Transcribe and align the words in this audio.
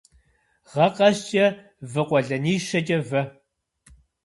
Гъэ 0.71 0.87
къэскӏэ 0.95 1.45
вы 1.91 2.01
къуэлэнищэкӏэ 2.07 2.97
вэ. 3.09 3.21